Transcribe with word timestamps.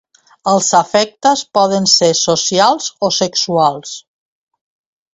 Els 0.53 0.69
afectes 0.79 1.43
poden 1.59 1.87
ser 1.93 2.11
socials 2.23 2.91
o 3.11 3.15
sexuals. 3.23 3.97